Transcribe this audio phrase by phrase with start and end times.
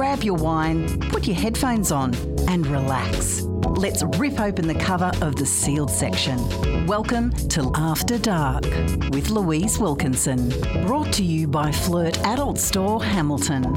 [0.00, 2.14] grab your wine, put your headphones on,
[2.48, 3.42] and relax.
[3.76, 6.38] Let's rip open the cover of the sealed section.
[6.86, 8.64] Welcome to After Dark
[9.10, 10.48] with Louise Wilkinson.
[10.86, 13.74] Brought to you by Flirt Adult Store Hamilton.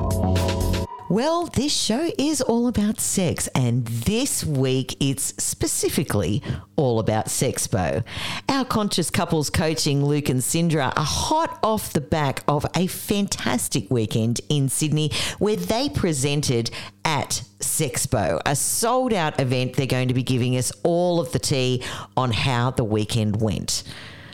[1.13, 6.41] Well, this show is all about sex, and this week it's specifically
[6.75, 8.03] all about Sexpo.
[8.49, 13.91] Our conscious couples coaching, Luke and Cindra, are hot off the back of a fantastic
[13.91, 16.71] weekend in Sydney where they presented
[17.05, 19.75] at Sexpo, a sold out event.
[19.75, 21.83] They're going to be giving us all of the tea
[22.17, 23.83] on how the weekend went.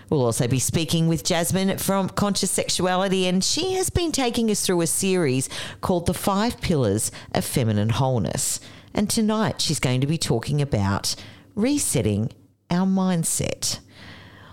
[0.09, 4.65] We'll also be speaking with Jasmine from Conscious Sexuality, and she has been taking us
[4.65, 5.49] through a series
[5.81, 8.59] called The Five Pillars of Feminine Wholeness.
[8.93, 11.15] And tonight she's going to be talking about
[11.53, 12.31] resetting
[12.71, 13.79] our mindset.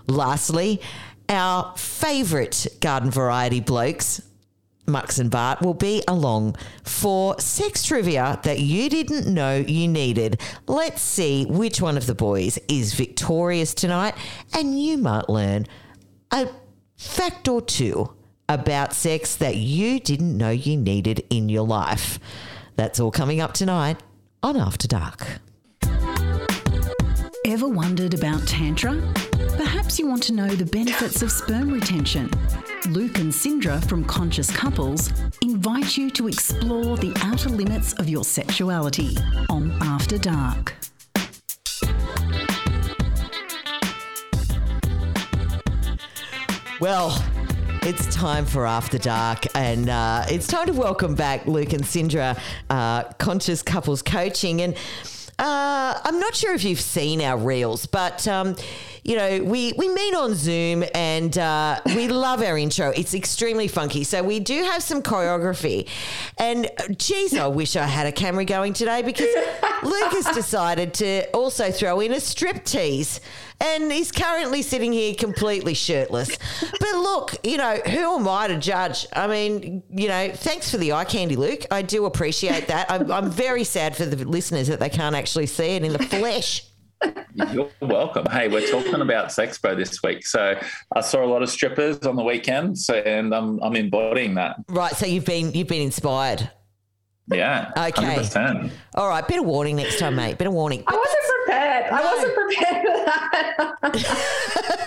[0.07, 0.79] Lastly,
[1.27, 4.21] our favourite garden variety blokes,
[4.87, 10.39] Mux and Bart will be along for sex trivia that you didn't know you needed.
[10.65, 14.15] Let's see which one of the boys is victorious tonight,
[14.53, 15.65] and you might learn
[16.31, 16.47] a
[16.95, 18.13] fact or two
[18.47, 22.17] about sex that you didn't know you needed in your life.
[22.77, 24.01] That's all coming up tonight
[24.41, 25.39] on After Dark.
[27.45, 29.01] Ever wondered about Tantra?
[29.57, 32.29] Perhaps you want to know the benefits of sperm retention.
[32.89, 38.23] Luke and Cindra from Conscious Couples invite you to explore the outer limits of your
[38.23, 39.17] sexuality
[39.49, 40.75] on After Dark.
[46.79, 47.19] Well,
[47.81, 52.39] it's time for After Dark, and uh, it's time to welcome back Luke and Cindra,
[52.69, 54.61] uh, Conscious Couples Coaching.
[54.61, 54.75] And
[55.39, 58.55] uh, I'm not sure if you've seen our reels, but um,
[59.07, 62.89] you know we we meet on Zoom and uh, we love our intro.
[62.89, 65.87] It's extremely funky, so we do have some choreography.
[66.37, 69.29] And uh, geez, I wish I had a camera going today because
[69.83, 73.21] Luke has decided to also throw in a strip tease.
[73.59, 76.37] And he's currently sitting here completely shirtless.
[76.61, 79.07] But look, you know, who am I to judge?
[79.13, 81.65] I mean, you know, thanks for the eye candy, Luke.
[81.71, 82.91] I do appreciate that.
[82.91, 85.99] I'm, I'm very sad for the listeners that they can't actually see it in the
[86.03, 86.67] flesh.
[87.51, 88.25] You're welcome.
[88.31, 90.25] Hey, we're talking about Sexpo this week.
[90.25, 90.59] So
[90.95, 94.57] I saw a lot of strippers on the weekend, so, and I'm, I'm embodying that.
[94.69, 94.95] Right.
[94.95, 96.49] So you've been you've been inspired.
[97.29, 97.71] Yeah.
[97.77, 98.15] Okay.
[98.15, 98.71] 100%.
[98.95, 99.27] All right.
[99.27, 100.37] Bit of warning next time, mate.
[100.37, 100.83] Bit of warning.
[100.87, 101.91] I wasn't prepared.
[101.91, 104.83] I wasn't prepared for that.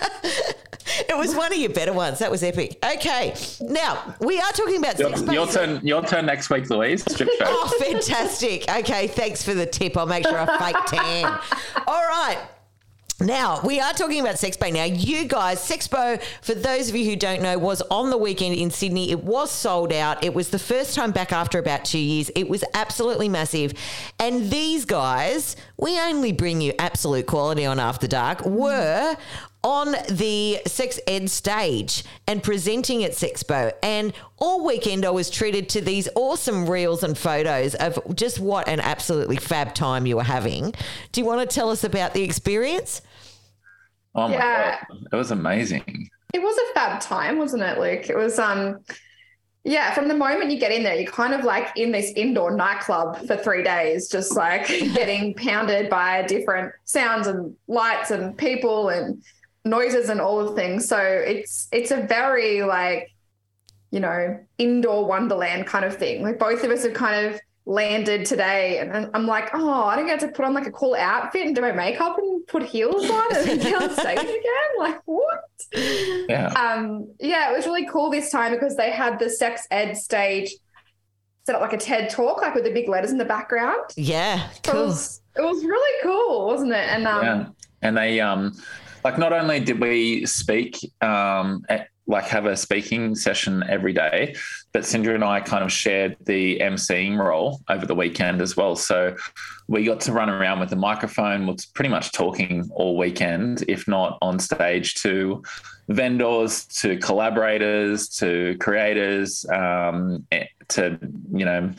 [1.11, 2.19] It was one of your better ones.
[2.19, 2.77] That was epic.
[2.83, 3.35] Okay.
[3.59, 5.31] Now we are talking about Your, sex.
[5.31, 5.85] your turn.
[5.85, 7.03] Your turn next week, Louise.
[7.03, 7.45] Strip show.
[7.47, 8.63] Oh, fantastic.
[8.69, 9.97] Okay, thanks for the tip.
[9.97, 11.25] I'll make sure I fake tan.
[11.85, 12.37] All right.
[13.19, 14.85] Now, we are talking about Sexpo now.
[14.85, 18.71] You guys, Sexpo, for those of you who don't know, was on the weekend in
[18.71, 19.11] Sydney.
[19.11, 20.23] It was sold out.
[20.23, 22.31] It was the first time back after about two years.
[22.35, 23.73] It was absolutely massive.
[24.17, 29.15] And these guys, we only bring you absolute quality on After Dark, were
[29.63, 33.71] on the sex ed stage and presenting at Sexpo.
[33.83, 38.67] And all weekend I was treated to these awesome reels and photos of just what
[38.67, 40.73] an absolutely fab time you were having.
[41.11, 43.01] Do you want to tell us about the experience?
[44.15, 44.77] Oh my Yeah.
[44.89, 46.09] god, it was amazing.
[46.33, 48.09] it was a fab time, wasn't it, Luke?
[48.09, 48.79] It was um
[49.63, 52.55] yeah, from the moment you get in there, you're kind of like in this indoor
[52.55, 58.89] nightclub for three days, just like getting pounded by different sounds and lights and people
[58.89, 59.23] and
[59.65, 60.87] noises and all of things.
[60.87, 63.11] So it's it's a very like,
[63.91, 66.23] you know, indoor wonderland kind of thing.
[66.23, 70.07] Like both of us have kind of landed today and I'm like, oh, I don't
[70.07, 73.07] get to put on like a cool outfit and do my makeup and put heels
[73.09, 74.69] on and get on stage again.
[74.79, 75.39] Like what?
[75.73, 76.47] Yeah.
[76.47, 80.53] um yeah it was really cool this time because they had the sex ed stage
[81.45, 84.49] set up like a ted talk like with the big letters in the background Yeah,
[84.49, 84.87] it cool.
[84.87, 87.45] was it was really cool wasn't it and um yeah.
[87.83, 88.53] And they um
[89.03, 94.35] like not only did we speak um at, like have a speaking session every day,
[94.73, 98.75] but Cindra and I kind of shared the emceeing role over the weekend as well.
[98.75, 99.15] So
[99.67, 103.87] we got to run around with the microphone, was pretty much talking all weekend, if
[103.87, 105.43] not on stage to
[105.89, 110.99] vendors, to collaborators, to creators, um, eh, to
[111.33, 111.71] you know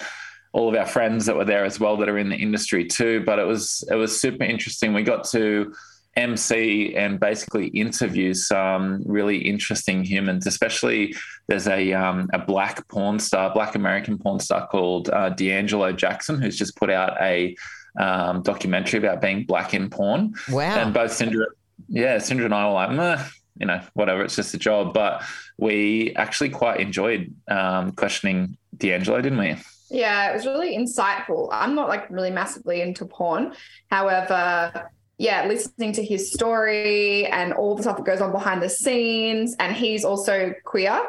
[0.53, 3.23] all of our friends that were there as well that are in the industry too.
[3.25, 4.95] But it was it was super interesting.
[4.95, 5.75] We got to
[6.17, 10.47] MC and basically interview some really interesting humans.
[10.47, 11.15] Especially
[11.49, 16.41] there's a um, a black porn star, black American porn star called uh, D'Angelo Jackson,
[16.41, 17.57] who's just put out a
[17.99, 20.35] um, documentary about being black in porn.
[20.51, 20.77] Wow.
[20.77, 21.55] And both Cinder,
[21.89, 23.25] yeah, Cinder and I were like, Meh.
[23.59, 24.95] you know, whatever, it's just a job.
[24.95, 25.23] But
[25.59, 29.57] we actually quite enjoyed um, questioning D'Angelo, didn't we?
[29.91, 31.49] Yeah, it was really insightful.
[31.53, 33.55] I'm not like really massively into porn.
[33.91, 34.91] However,
[35.23, 39.55] yeah, listening to his story and all the stuff that goes on behind the scenes,
[39.61, 41.01] and he's also queer.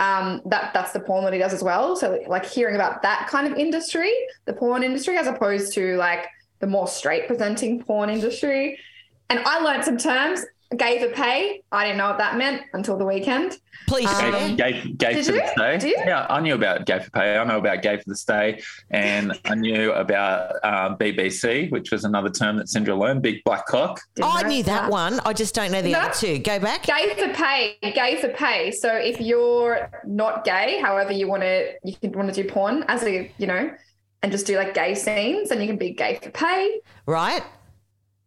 [0.00, 1.94] Um, that that's the porn that he does as well.
[1.94, 4.12] So like hearing about that kind of industry,
[4.46, 6.26] the porn industry, as opposed to like
[6.58, 8.76] the more straight presenting porn industry.
[9.28, 10.44] And I learned some terms
[10.76, 11.62] gay for pay.
[11.72, 13.58] I didn't know what that meant until the weekend.
[13.88, 14.56] Please Um, share.
[14.56, 15.40] Gay, gay Did for you?
[15.40, 15.78] the stay.
[15.78, 15.96] Did you?
[15.98, 17.36] Yeah, I knew about gay for pay.
[17.36, 22.04] I know about gay for the stay, and I knew about um, BBC, which was
[22.04, 23.22] another term that Cindra learned.
[23.22, 24.00] Big black cock.
[24.14, 25.18] Didn't I knew that one.
[25.24, 25.98] I just don't know the No.
[26.00, 26.38] other two.
[26.38, 26.84] Go back.
[26.84, 28.70] Gay for pay, gay for pay.
[28.70, 32.84] So if you're not gay, however you want to, you can want to do porn
[32.88, 33.70] as a, you know,
[34.22, 36.80] and just do like gay scenes, and you can be gay for pay.
[37.06, 37.42] Right?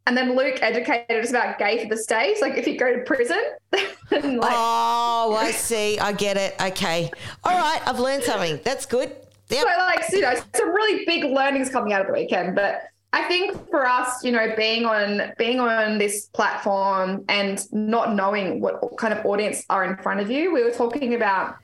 [0.05, 2.37] And then Luke educated us about gay for the stage.
[2.41, 3.41] Like if you go to prison,
[4.11, 5.97] and like oh, I see.
[5.97, 6.55] I get it.
[6.61, 7.09] Okay.
[7.43, 7.81] All right.
[7.87, 8.59] I've learned something.
[8.63, 9.15] That's good.
[9.49, 9.61] Yep.
[9.61, 12.55] So like you know, some really big learnings coming out of the weekend.
[12.55, 12.83] But
[13.13, 18.59] I think for us, you know, being on being on this platform and not knowing
[18.59, 21.55] what kind of audience are in front of you, we were talking about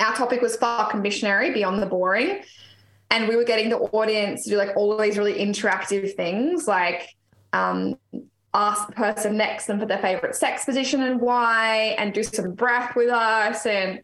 [0.00, 2.42] our topic was fuck missionary beyond the boring.
[3.10, 6.66] And we were getting the audience to do like all of these really interactive things
[6.66, 7.08] like
[7.52, 7.96] um
[8.52, 12.54] ask the person next them for their favorite sex position and why, and do some
[12.54, 13.64] breath with us.
[13.66, 14.00] And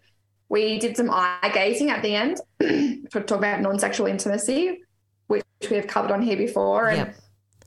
[0.49, 4.83] we did some eye gazing at the end to talk about non-sexual intimacy,
[5.27, 6.89] which we have covered on here before.
[6.89, 7.17] And Yep.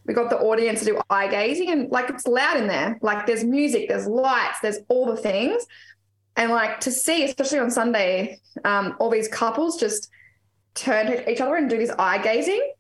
[0.06, 2.98] we got the audience to do eye gazing, and like it's loud in there.
[3.02, 5.66] Like there's music, there's lights, there's all the things.
[6.38, 10.10] And like to see, especially on Sunday, um, all these couples just
[10.74, 12.72] turn to each other and do this eye gazing.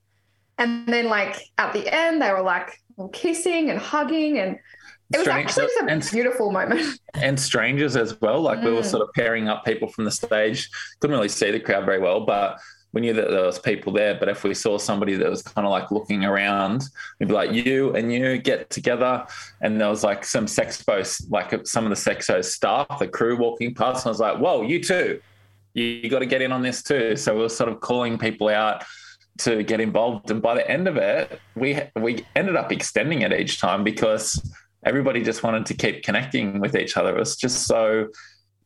[0.57, 4.57] And then like at the end, they were like kissing and hugging and
[5.11, 6.99] it was Strange- actually just a and- beautiful moment.
[7.15, 8.41] and strangers as well.
[8.41, 8.85] Like we were Mm.
[8.85, 10.69] sort of pairing up people from the stage.
[10.99, 12.59] Couldn't really see the crowd very well, but
[12.93, 14.15] we knew that there was people there.
[14.19, 16.83] But if we saw somebody that was kind of like looking around,
[17.19, 19.25] we'd be like, "You and you get together."
[19.61, 21.01] And there was like some sexpo,
[21.31, 24.61] like some of the sexpo staff, the crew walking past, and I was like, "Whoa,
[24.63, 25.19] you too!
[25.73, 28.17] You, you got to get in on this too." So we were sort of calling
[28.19, 28.83] people out
[29.39, 30.29] to get involved.
[30.31, 34.41] And by the end of it, we we ended up extending it each time because
[34.83, 37.15] everybody just wanted to keep connecting with each other.
[37.15, 38.07] It was just so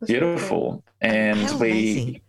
[0.06, 2.22] beautiful, and How we amazing.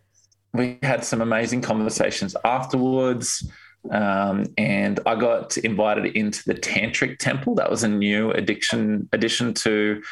[0.52, 3.50] we had some amazing conversations afterwards.
[3.90, 7.54] Um, and I got invited into the Tantric Temple.
[7.56, 10.02] That was a new addiction addition to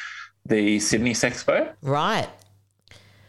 [0.44, 1.72] the Sydney Sexpo.
[1.80, 2.28] Right.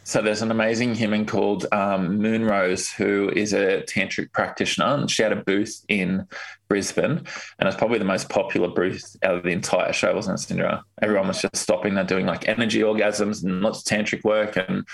[0.06, 5.24] So there's an amazing human called um, Moonrose who is a tantric practitioner, and she
[5.24, 6.28] had a booth in
[6.68, 7.26] Brisbane,
[7.58, 10.82] and it's probably the most popular booth out of the entire show, wasn't it, Cindra?
[11.02, 14.86] Everyone was just stopping there doing like energy orgasms and lots of tantric work, and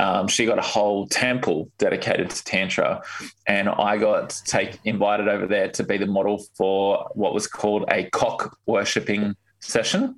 [0.00, 3.02] um, she got a whole temple dedicated to tantra,
[3.46, 7.84] and I got take invited over there to be the model for what was called
[7.90, 10.16] a cock worshipping session.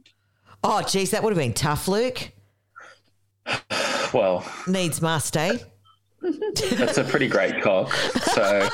[0.63, 2.31] Oh, geez, that would have been tough, Luke.
[4.13, 5.59] Well, Needs must, eh?
[6.73, 7.93] That's a pretty great cock.
[7.93, 8.69] So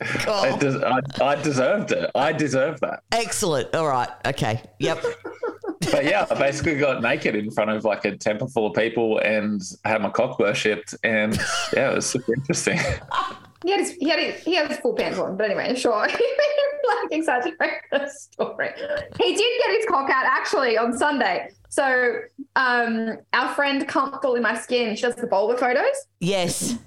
[0.00, 2.10] I, des- I, I deserved it.
[2.14, 3.02] I deserved that.
[3.12, 3.74] Excellent.
[3.74, 4.08] All right.
[4.26, 4.62] Okay.
[4.80, 5.04] Yep.
[5.90, 9.18] But yeah, I basically got naked in front of like a temple full of people
[9.18, 10.94] and had my cock worshipped.
[11.04, 11.38] And
[11.74, 12.78] yeah, it was super interesting.
[13.64, 15.92] He had his he had his, he had his full pants on, but anyway, sure.
[16.06, 16.18] like
[17.12, 17.56] exaggerate
[17.90, 18.70] the story.
[19.18, 21.50] He did get his cock out actually on Sunday.
[21.74, 22.20] So
[22.54, 25.96] um our friend Comfortable in My Skin, she does the boudoir photos.
[26.20, 26.78] Yes.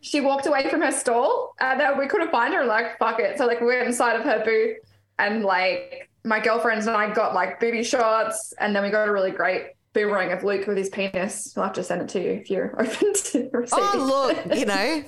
[0.00, 3.36] She walked away from her stall and then we couldn't find her like fuck it.
[3.36, 4.78] So like we went inside of her booth
[5.18, 9.12] and like my girlfriends and I got like booby shots and then we got a
[9.12, 11.54] really great boomerang of Luke with his penis.
[11.54, 13.84] I'll have to send it to you if you're open to receiving.
[13.84, 15.04] Oh, look, you know,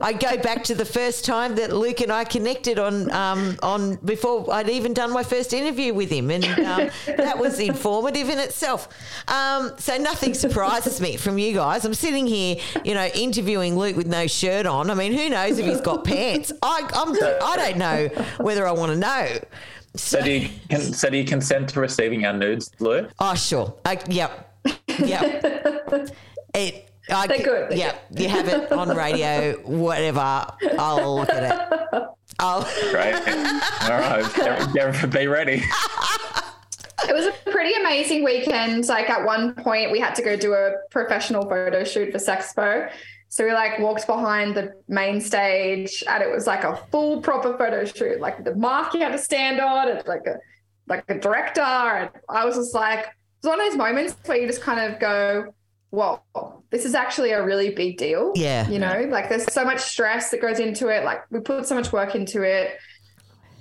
[0.00, 3.96] I go back to the first time that Luke and I connected on um, on
[3.96, 8.38] before I'd even done my first interview with him, and um, that was informative in
[8.38, 8.88] itself.
[9.28, 11.84] Um, so nothing surprises me from you guys.
[11.84, 14.90] I'm sitting here, you know, interviewing Luke with no shirt on.
[14.90, 16.52] I mean, who knows if he's got pants?
[16.62, 19.38] I I'm, I don't know whether I want to know.
[19.96, 23.08] So do you, can, so do you consent to receiving our nudes, Lou?
[23.18, 23.74] Oh, sure.
[23.84, 24.54] I, yep.
[24.98, 26.10] Yep.
[26.54, 26.85] it.
[27.08, 30.46] I, They're good, they're Yeah, you have it on radio, whatever.
[30.78, 32.02] I'll look at it.
[32.38, 32.62] I'll.
[32.90, 33.14] Great.
[33.82, 34.32] All right.
[34.34, 35.62] Get, get, be ready.
[37.08, 38.88] It was a pretty amazing weekend.
[38.88, 42.90] Like at one point, we had to go do a professional photo shoot for Sexpo.
[43.28, 47.56] So we like walked behind the main stage, and it was like a full proper
[47.56, 48.20] photo shoot.
[48.20, 50.36] Like the mark you had to stand on, it's like a
[50.88, 51.60] like a director.
[51.60, 53.06] And I was just like,
[53.38, 55.54] it's one of those moments where you just kind of go,
[55.90, 56.20] "Whoa,
[56.70, 58.68] this is actually a really big deal." Yeah.
[58.68, 61.04] you know, like there's so much stress that goes into it.
[61.04, 62.78] Like we put so much work into it,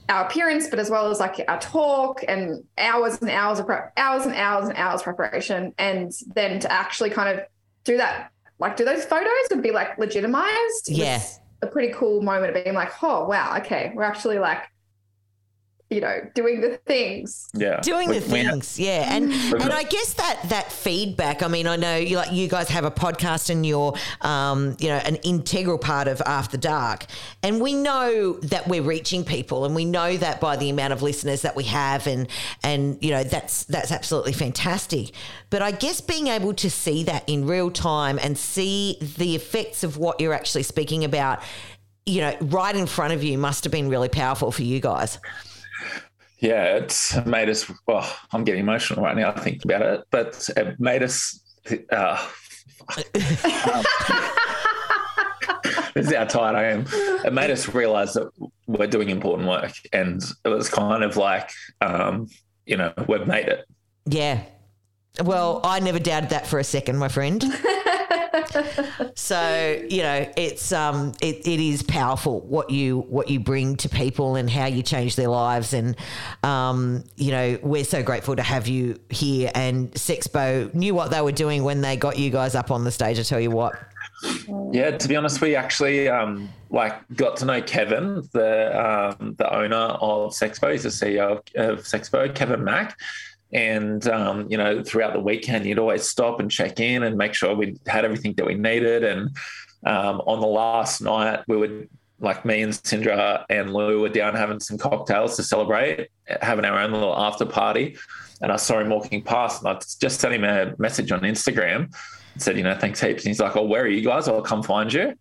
[0.10, 3.94] our appearance, but as well as like our talk and hours and hours of prep,
[3.98, 7.46] hours and hours and hours preparation, and then to actually kind of
[7.84, 10.89] do that, like do those photos and be like legitimized.
[10.89, 11.22] Yeah.
[11.62, 14.63] a pretty cool moment of being like, oh wow, okay, we're actually like,
[15.89, 17.48] you know, doing the things.
[17.54, 17.80] Yeah.
[17.82, 21.96] doing the things yeah and and i guess that that feedback i mean i know
[21.96, 26.08] you like you guys have a podcast and you're um you know an integral part
[26.08, 27.06] of after dark
[27.44, 31.01] and we know that we're reaching people and we know that by the amount of
[31.01, 32.27] listeners that we have and
[32.63, 35.12] and you know that's that's absolutely fantastic
[35.50, 39.84] but i guess being able to see that in real time and see the effects
[39.84, 41.42] of what you're actually speaking about
[42.06, 45.20] you know right in front of you must have been really powerful for you guys
[46.45, 47.71] Yeah, it's made us.
[47.87, 51.41] Well, I'm getting emotional right now thinking about it, but it made us.
[51.91, 52.23] Uh,
[55.95, 56.85] this is how tired I am.
[57.25, 58.29] It made us realize that
[58.67, 61.49] we're doing important work, and it was kind of like,
[61.81, 62.27] um,
[62.67, 63.65] you know, we've made it.
[64.05, 64.43] Yeah.
[65.23, 67.43] Well, I never doubted that for a second, my friend.
[69.15, 73.89] so you know, it's um, it, it is powerful what you what you bring to
[73.89, 75.96] people and how you change their lives, and
[76.44, 79.51] um, you know, we're so grateful to have you here.
[79.56, 82.92] And Sexpo knew what they were doing when they got you guys up on the
[82.92, 83.20] stage.
[83.20, 83.75] I tell you what.
[84.72, 89.54] Yeah, to be honest, we actually um, like got to know Kevin, the um, the
[89.54, 90.72] owner of Sexpo.
[90.72, 92.98] He's the CEO of, of Sexpo, Kevin Mack.
[93.55, 97.33] And um, you know, throughout the weekend, you'd always stop and check in and make
[97.33, 99.05] sure we had everything that we needed.
[99.05, 99.29] And
[99.85, 104.35] um, on the last night, we would like me and Cindra and Lou were down
[104.35, 106.09] having some cocktails to celebrate,
[106.41, 107.95] having our own little after party.
[108.41, 111.93] And I saw him walking past, and I just sent him a message on Instagram
[112.33, 113.24] and said, you know, thanks heaps.
[113.24, 114.27] And he's like, oh, where are you guys?
[114.27, 115.13] I'll come find you.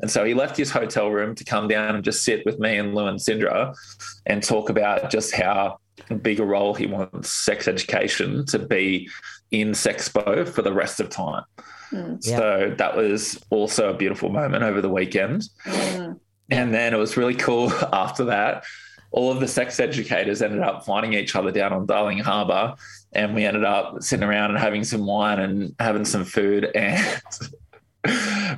[0.00, 2.78] And so he left his hotel room to come down and just sit with me
[2.78, 3.76] and Lou and Cindra
[4.24, 5.78] and talk about just how
[6.22, 9.08] big a role he wants sex education to be
[9.50, 11.44] in Sexpo for the rest of time.
[11.90, 12.16] Hmm.
[12.20, 15.44] So that was also a beautiful moment over the weekend.
[15.64, 16.12] Hmm.
[16.50, 18.64] And then it was really cool after that.
[19.10, 22.74] All of the sex educators ended up finding each other down on Darling Harbour,
[23.12, 26.70] and we ended up sitting around and having some wine and having some food.
[26.74, 27.22] And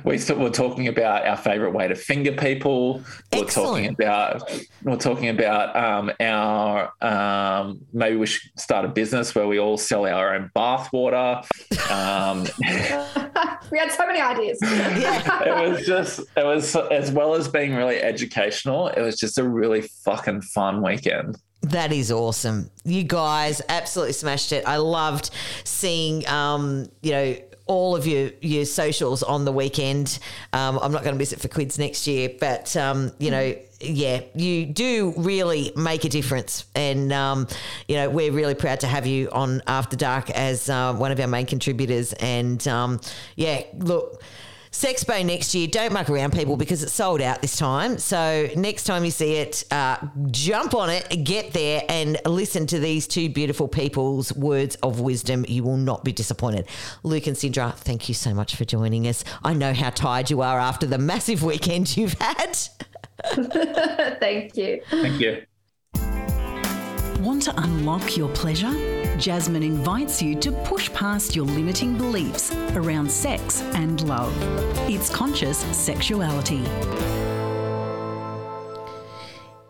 [0.03, 3.01] we st- were talking about our favourite way to finger people.
[3.31, 4.51] We We're talking about
[4.83, 9.77] we're talking about um, our um, maybe we should start a business where we all
[9.77, 11.41] sell our own bath water.
[11.91, 12.47] Um,
[13.71, 14.57] we had so many ideas.
[14.63, 19.47] it was just it was as well as being really educational it was just a
[19.47, 22.69] really fucking fun weekend That is awesome.
[22.83, 24.63] You guys absolutely smashed it.
[24.67, 25.31] I loved
[25.63, 27.35] seeing, um, you know,
[27.67, 30.19] all of your your socials on the weekend.
[30.53, 33.55] Um, I'm not going to miss it for quids next year, but um, you know,
[33.79, 37.47] yeah, you do really make a difference, and um,
[37.87, 41.19] you know, we're really proud to have you on After Dark as uh, one of
[41.19, 42.13] our main contributors.
[42.13, 43.01] And um,
[43.35, 44.21] yeah, look.
[44.75, 47.97] Sexpo next year, don't muck around, people, because it's sold out this time.
[47.97, 49.95] So next time you see it, uh,
[50.31, 55.45] jump on it, get there, and listen to these two beautiful people's words of wisdom.
[55.47, 56.67] You will not be disappointed.
[57.03, 59.23] Luke and Cindra, thank you so much for joining us.
[59.45, 62.57] I know how tired you are after the massive weekend you've had.
[64.19, 64.81] Thank you.
[64.89, 65.45] thank you
[67.25, 68.71] Want to unlock your pleasure?
[69.17, 74.31] Jasmine invites you to push past your limiting beliefs around sex and love.
[74.87, 76.61] It's conscious sexuality.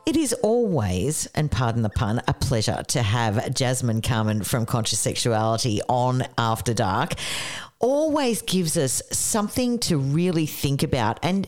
[0.05, 4.99] It is always, and pardon the pun, a pleasure to have Jasmine Carmen from Conscious
[4.99, 7.13] Sexuality on After Dark.
[7.79, 11.21] Always gives us something to really think about.
[11.23, 11.47] And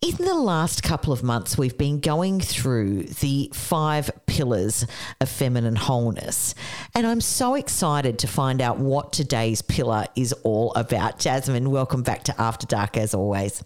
[0.00, 4.86] in the last couple of months, we've been going through the five pillars
[5.20, 6.54] of feminine wholeness.
[6.94, 11.18] And I'm so excited to find out what today's pillar is all about.
[11.18, 13.64] Jasmine, welcome back to After Dark as always.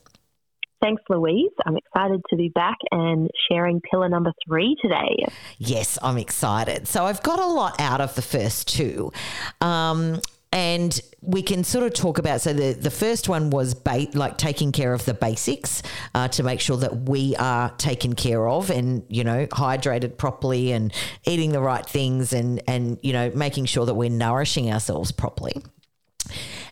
[0.80, 1.52] Thanks, Louise.
[1.64, 5.24] I'm excited to be back and sharing pillar number three today.
[5.58, 6.88] Yes, I'm excited.
[6.88, 9.12] So I've got a lot out of the first two.
[9.60, 10.20] Um,
[10.52, 14.36] and we can sort of talk about so the, the first one was ba- like
[14.38, 15.82] taking care of the basics
[16.14, 20.72] uh, to make sure that we are taken care of and you know hydrated properly
[20.72, 20.92] and
[21.26, 25.54] eating the right things and and you know making sure that we're nourishing ourselves properly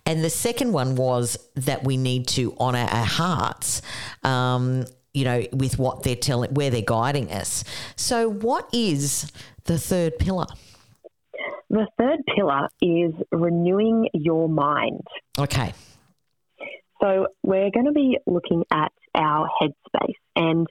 [0.07, 3.83] and the second one was that we need to honor our hearts,
[4.23, 7.65] um, you know, with what they're telling, where they're guiding us.
[7.97, 9.31] So, what is
[9.65, 10.47] the third pillar?
[11.71, 15.07] The third pillar is renewing your mind.
[15.39, 15.73] Okay.
[17.01, 20.67] So we're going to be looking at our headspace, and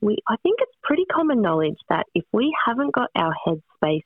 [0.00, 4.04] we I think it's pretty common knowledge that if we haven't got our headspace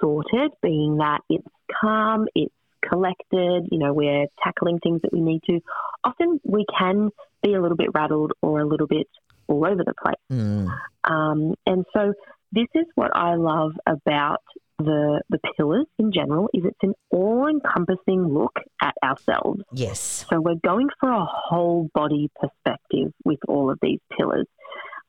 [0.00, 1.46] sorted, being that it's
[1.80, 2.54] calm, it's
[2.88, 5.60] collected, you know, we're tackling things that we need to,
[6.04, 7.10] often we can
[7.42, 9.08] be a little bit rattled or a little bit
[9.48, 10.16] all over the place.
[10.30, 10.68] Mm.
[11.04, 12.12] Um, and so
[12.52, 14.42] this is what I love about
[14.78, 19.62] the the pillars in general is it's an all encompassing look at ourselves.
[19.72, 20.26] Yes.
[20.28, 24.46] So we're going for a whole body perspective with all of these pillars.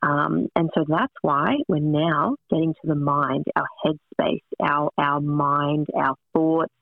[0.02, 5.20] Um, and so that's why we're now getting to the mind, our headspace, our our
[5.20, 6.72] mind, our thoughts,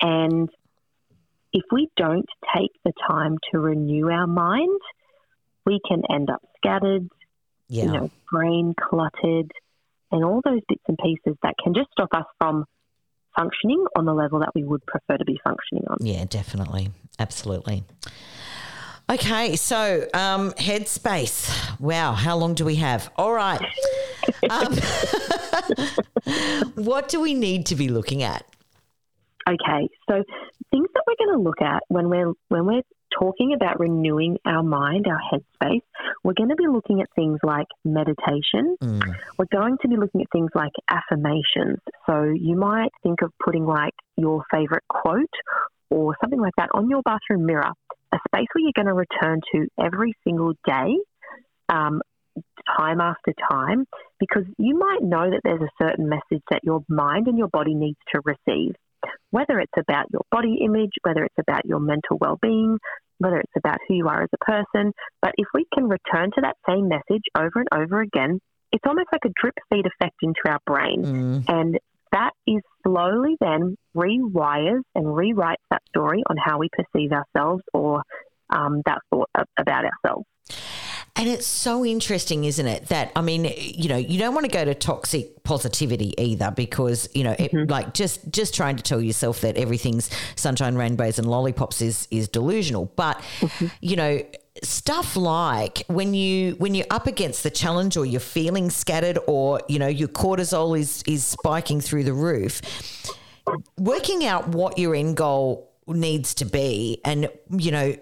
[0.00, 0.48] and
[1.52, 4.80] if we don't take the time to renew our mind,
[5.64, 7.08] we can end up scattered,
[7.68, 7.84] Yeah.
[7.84, 9.50] you know, brain cluttered,
[10.12, 12.64] and all those bits and pieces that can just stop us from
[13.36, 15.98] functioning on the level that we would prefer to be functioning on.
[16.00, 16.90] Yeah, definitely.
[17.18, 17.84] Absolutely.
[19.08, 21.78] Okay, so um, headspace.
[21.78, 23.10] Wow, how long do we have?
[23.16, 23.60] All right.
[24.50, 24.74] Um,
[26.74, 28.44] what do we need to be looking at?
[29.48, 30.24] Okay, so
[30.72, 32.82] things that we're going to look at when we're when we're
[33.18, 35.82] talking about renewing our mind, our headspace,
[36.22, 38.76] we're going to be looking at things like meditation.
[38.82, 39.14] Mm.
[39.38, 41.78] We're going to be looking at things like affirmations.
[42.06, 45.26] So you might think of putting like your favorite quote
[45.90, 47.72] or something like that on your bathroom mirror,
[48.12, 50.96] a space where you're going to return to every single day.
[51.68, 52.00] Um,
[52.76, 53.86] time after time,
[54.20, 57.74] because you might know that there's a certain message that your mind and your body
[57.74, 58.74] needs to receive
[59.30, 62.78] whether it's about your body image, whether it's about your mental well being,
[63.18, 64.92] whether it's about who you are as a person.
[65.22, 68.40] But if we can return to that same message over and over again,
[68.72, 71.04] it's almost like a drip feed effect into our brain.
[71.04, 71.44] Mm.
[71.48, 71.78] And
[72.12, 78.02] that is slowly then rewires and rewrites that story on how we perceive ourselves or
[78.50, 80.26] um, that thought about ourselves.
[81.16, 82.88] And it's so interesting, isn't it?
[82.88, 87.08] That I mean, you know, you don't want to go to toxic positivity either, because
[87.14, 87.70] you know, it, mm-hmm.
[87.70, 92.28] like just just trying to tell yourself that everything's sunshine, rainbows, and lollipops is is
[92.28, 92.92] delusional.
[92.96, 93.68] But mm-hmm.
[93.80, 94.22] you know,
[94.62, 99.62] stuff like when you when you're up against the challenge, or you're feeling scattered, or
[99.68, 102.60] you know, your cortisol is is spiking through the roof.
[103.78, 107.96] Working out what your end goal needs to be, and you know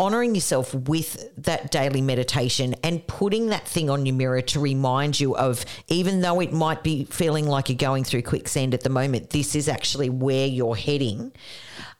[0.00, 5.20] honoring yourself with that daily meditation and putting that thing on your mirror to remind
[5.20, 8.88] you of even though it might be feeling like you're going through quicksand at the
[8.88, 11.30] moment this is actually where you're heading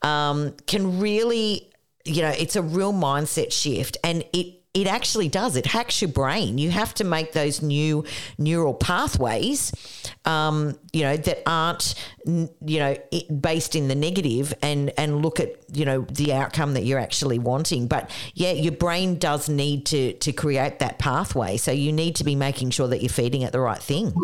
[0.01, 1.71] um, can really
[2.07, 5.57] you know it's a real mindset shift and it it actually does.
[5.57, 6.59] It hacks your brain.
[6.59, 8.05] You have to make those new
[8.39, 9.73] neural pathways
[10.25, 12.97] um, you know that aren't you know
[13.41, 17.39] based in the negative and and look at you know the outcome that you're actually
[17.39, 17.87] wanting.
[17.87, 21.57] But yeah your brain does need to to create that pathway.
[21.57, 24.15] So you need to be making sure that you're feeding it the right thing.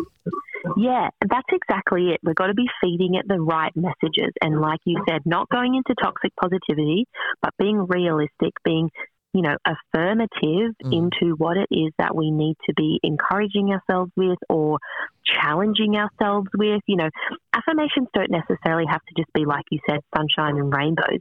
[0.75, 2.19] Yeah, that's exactly it.
[2.23, 4.33] We've got to be feeding it the right messages.
[4.41, 7.05] And like you said, not going into toxic positivity,
[7.41, 8.89] but being realistic, being,
[9.33, 14.37] you know, affirmative into what it is that we need to be encouraging ourselves with
[14.49, 14.79] or
[15.25, 16.81] challenging ourselves with.
[16.87, 17.09] You know,
[17.53, 21.19] affirmations don't necessarily have to just be, like you said, sunshine and rainbows.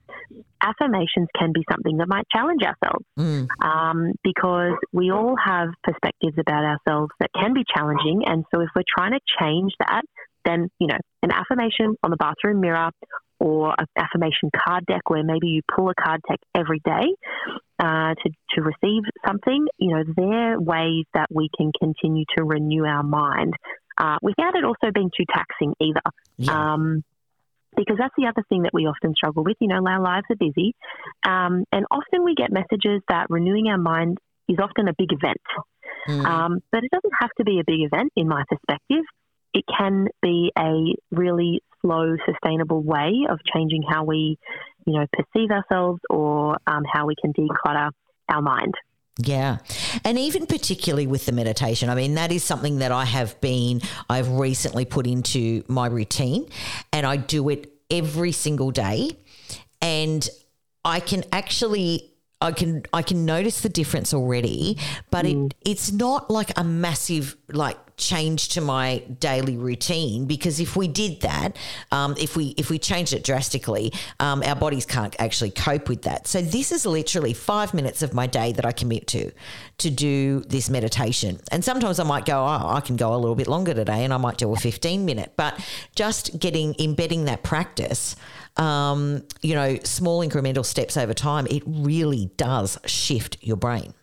[0.63, 3.47] Affirmations can be something that might challenge ourselves Mm.
[3.65, 8.23] um, because we all have perspectives about ourselves that can be challenging.
[8.27, 10.03] And so, if we're trying to change that,
[10.45, 12.91] then, you know, an affirmation on the bathroom mirror
[13.39, 17.15] or an affirmation card deck where maybe you pull a card deck every day
[17.79, 22.85] uh, to, to receive something, you know, they're ways that we can continue to renew
[22.85, 23.55] our mind
[23.99, 26.01] uh, without it also being too taxing either.
[26.39, 26.73] Yeah.
[26.73, 27.05] Um,
[27.77, 29.57] because that's the other thing that we often struggle with.
[29.61, 30.75] You know, our lives are busy,
[31.27, 34.17] um, and often we get messages that renewing our mind
[34.49, 35.37] is often a big event.
[36.09, 36.25] Mm.
[36.25, 39.05] Um, but it doesn't have to be a big event, in my perspective.
[39.53, 44.39] It can be a really slow, sustainable way of changing how we,
[44.87, 47.91] you know, perceive ourselves or um, how we can declutter
[48.29, 48.75] our mind.
[49.19, 49.59] Yeah.
[50.05, 53.81] And even particularly with the meditation, I mean, that is something that I have been,
[54.11, 56.47] I've recently put into my routine
[56.93, 59.13] and I do it every single day.
[59.81, 60.29] And
[60.85, 64.79] I can actually I can I can notice the difference already,
[65.11, 70.77] but it it's not like a massive like change to my daily routine because if
[70.77, 71.57] we did that,
[71.93, 76.03] um, if we if we changed it drastically, um, our bodies can't actually cope with
[76.03, 76.27] that.
[76.27, 79.33] So this is literally five minutes of my day that I commit to
[79.79, 81.41] to do this meditation.
[81.51, 84.13] And sometimes I might go, oh, I can go a little bit longer today, and
[84.13, 85.33] I might do a fifteen minute.
[85.37, 85.59] But
[85.95, 88.15] just getting embedding that practice
[88.57, 93.95] um, you know, small incremental steps over time, it really does shift your brain.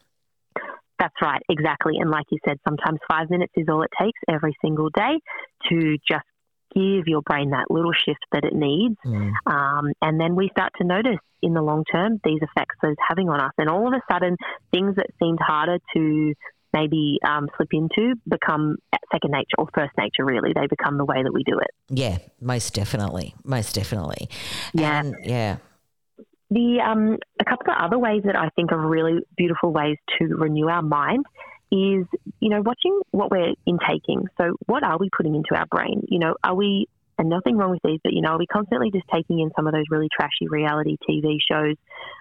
[0.99, 1.97] That's right, exactly.
[1.99, 5.19] And like you said, sometimes five minutes is all it takes every single day
[5.69, 6.23] to just
[6.73, 8.95] give your brain that little shift that it needs.
[9.05, 9.31] Mm.
[9.45, 13.01] Um, and then we start to notice in the long term these effects that it's
[13.07, 13.51] having on us.
[13.57, 14.37] And all of a sudden,
[14.71, 16.33] things that seemed harder to
[16.73, 18.77] maybe um, slip into become
[19.11, 20.53] second nature or first nature, really.
[20.53, 21.71] They become the way that we do it.
[21.89, 23.35] Yeah, most definitely.
[23.43, 24.29] Most definitely.
[24.73, 24.99] Yeah.
[24.99, 25.57] And, yeah.
[26.49, 30.25] The um, a couple of other ways that I think are really beautiful ways to
[30.35, 31.25] renew our mind
[31.71, 32.05] is
[32.39, 34.27] you know watching what we're intaking.
[34.37, 36.03] So what are we putting into our brain?
[36.07, 38.91] You know, are we and nothing wrong with these, but you know, are we constantly
[38.91, 41.75] just taking in some of those really trashy reality TV shows,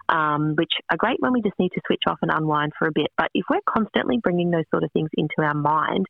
[0.08, 2.92] um, which are great when we just need to switch off and unwind for a
[2.92, 3.08] bit.
[3.16, 6.06] But if we're constantly bringing those sort of things into our mind,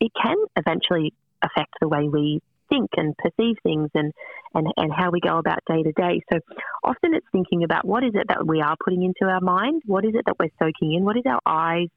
[0.00, 4.12] it can eventually affect the way we think and perceive things and,
[4.54, 6.22] and, and how we go about day to day.
[6.32, 6.38] So
[6.82, 9.82] often it's thinking about what is it that we are putting into our mind?
[9.86, 11.04] What is it that we're soaking in?
[11.04, 11.88] What is our eyes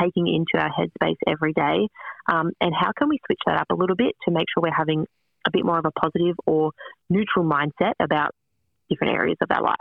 [0.00, 1.88] taking into our headspace every day?
[2.28, 4.76] Um, and how can we switch that up a little bit to make sure we're
[4.76, 5.06] having
[5.46, 6.72] a bit more of a positive or
[7.08, 8.32] neutral mindset about
[8.90, 9.76] different areas of our life?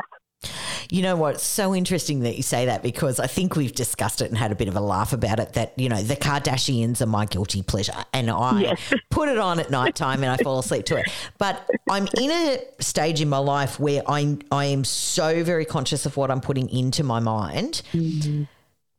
[0.90, 1.36] You know what?
[1.36, 4.52] It's so interesting that you say that because I think we've discussed it and had
[4.52, 7.64] a bit of a laugh about it that, you know, the Kardashians are my guilty
[7.64, 8.06] pleasure.
[8.14, 8.94] And I yes.
[9.10, 11.08] put it on at night time and I fall asleep to it.
[11.40, 16.06] But I'm in a stage in my life where I, I am so very conscious
[16.06, 17.82] of what I'm putting into my mind.
[17.92, 18.44] Mm-hmm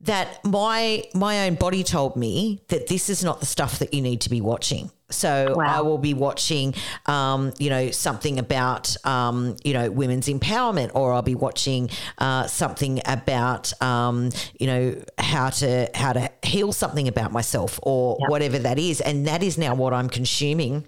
[0.03, 4.03] that my my own body told me that this is not the stuff that you
[4.03, 4.91] need to be watching.
[5.11, 5.65] So wow.
[5.67, 6.75] I will be watching,
[7.07, 12.47] um, you know, something about, um, you know, women's empowerment, or I'll be watching uh,
[12.49, 18.31] something about, um, you know, how to how to heal something about myself, or yep.
[18.31, 20.85] whatever that is, and that is now what I'm consuming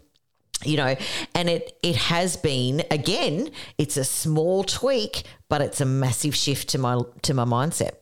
[0.65, 0.97] you know
[1.37, 6.69] and it it has been again it's a small tweak but it's a massive shift
[6.69, 7.93] to my to my mindset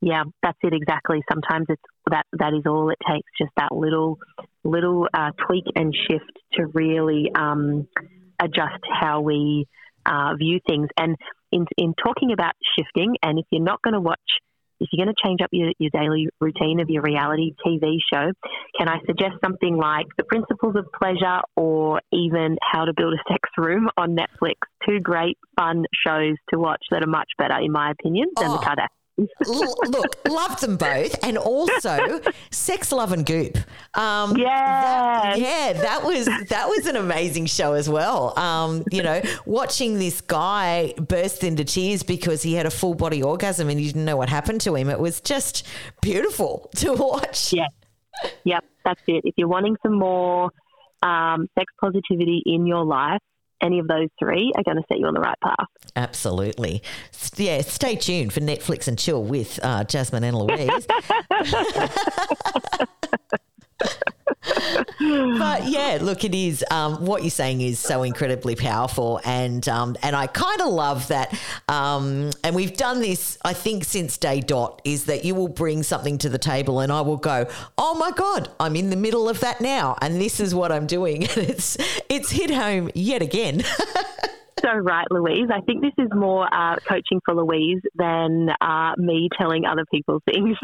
[0.00, 1.22] yeah, that's it exactly.
[1.30, 4.18] Sometimes it's that that is all it takes, just that little
[4.66, 7.86] little uh, tweak and shift to really um,
[8.40, 9.66] adjust how we
[10.04, 10.88] uh, view things.
[10.96, 11.16] And
[11.52, 14.18] in in talking about shifting, and if you're not going to watch,
[14.80, 18.32] if you're going to change up your, your daily routine of your reality TV show,
[18.78, 23.32] can I suggest something like The Principles of Pleasure or even How to Build a
[23.32, 24.56] Sex Room on Netflix?
[24.86, 28.58] Two great fun shows to watch that are much better, in my opinion, than oh.
[28.58, 33.56] the Kardashians look, love them both, and also Sex, Love, and Goop.
[33.94, 38.38] Um, yeah, yeah, that was that was an amazing show as well.
[38.38, 43.22] Um, you know, watching this guy burst into tears because he had a full body
[43.22, 44.90] orgasm and you didn't know what happened to him.
[44.90, 45.66] It was just
[46.02, 47.52] beautiful to watch.
[47.52, 47.68] Yeah,
[48.44, 49.22] yep, that's it.
[49.24, 50.50] If you're wanting some more
[51.02, 53.20] um, sex positivity in your life,
[53.62, 55.66] any of those three are going to set you on the right path.
[55.94, 56.82] Absolutely.
[57.36, 60.86] Yeah, stay tuned for Netflix and Chill with uh, Jasmine and Louise.
[65.38, 66.64] but yeah, look, it is.
[66.70, 71.08] Um, what you're saying is so incredibly powerful, and um, and I kind of love
[71.08, 71.38] that.
[71.68, 74.82] Um, and we've done this, I think, since day dot.
[74.84, 77.46] Is that you will bring something to the table, and I will go,
[77.78, 80.86] "Oh my god, I'm in the middle of that now, and this is what I'm
[80.86, 81.76] doing." And it's
[82.08, 83.62] it's hit home yet again.
[84.60, 85.48] so right, Louise.
[85.52, 90.20] I think this is more uh, coaching for Louise than uh, me telling other people
[90.24, 90.56] things.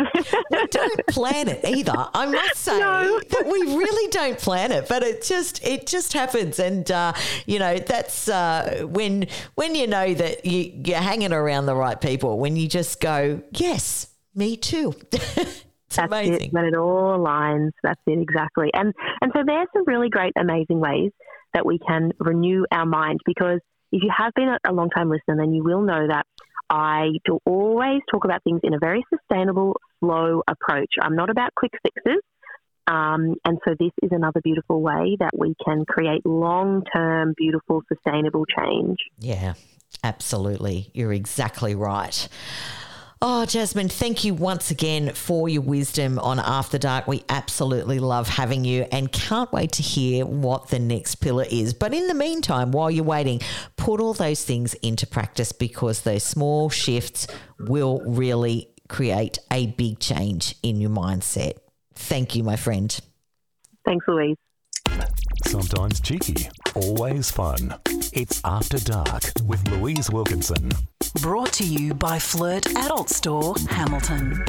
[0.50, 1.92] we don't plan it either.
[2.14, 3.20] I must say no.
[3.30, 7.12] that we really don't plan it, but it just it just happens, and uh,
[7.46, 12.00] you know that's uh, when when you know that you, you're hanging around the right
[12.00, 12.38] people.
[12.38, 14.94] When you just go, yes, me too.
[15.92, 16.48] It's That's amazing.
[16.48, 16.52] it.
[16.54, 18.70] When it all aligns, that's it exactly.
[18.72, 21.10] And and so there's some really great, amazing ways
[21.52, 23.60] that we can renew our mind because
[23.92, 26.26] if you have been a long time listener, then you will know that
[26.68, 30.94] I do always talk about things in a very sustainable, slow approach.
[31.00, 32.22] I'm not about quick fixes.
[32.86, 37.82] Um, and so this is another beautiful way that we can create long term, beautiful,
[37.88, 38.96] sustainable change.
[39.18, 39.54] Yeah,
[40.02, 40.90] absolutely.
[40.94, 42.26] You're exactly right.
[43.24, 47.06] Oh, Jasmine, thank you once again for your wisdom on After Dark.
[47.06, 51.72] We absolutely love having you and can't wait to hear what the next pillar is.
[51.72, 53.40] But in the meantime, while you're waiting,
[53.76, 57.28] put all those things into practice because those small shifts
[57.60, 61.52] will really create a big change in your mindset.
[61.94, 62.98] Thank you, my friend.
[63.84, 64.36] Thanks, Louise.
[65.46, 67.74] Sometimes cheeky, always fun.
[68.12, 70.70] It's After Dark with Louise Wilkinson.
[71.20, 74.44] Brought to you by Flirt Adult Store, Hamilton.